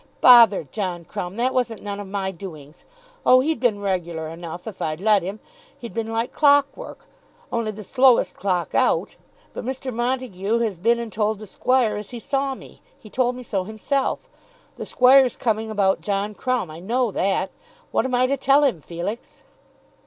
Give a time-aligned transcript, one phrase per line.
[0.19, 1.35] "Bother John Crumb!
[1.35, 2.85] That wasn't none of my doings.
[3.23, 5.39] Oh, he'd been regular enough, if I'd let him;
[5.77, 7.05] he'd been like clockwork,
[7.53, 9.15] only the slowest clock out.
[9.53, 9.93] But Mr.
[9.93, 12.81] Montague has been and told the Squire as he saw me.
[12.99, 14.27] He told me so himself.
[14.75, 16.71] The Squire's coming about John Crumb.
[16.71, 17.51] I know that.
[17.91, 19.43] What am I to tell him, Felix?"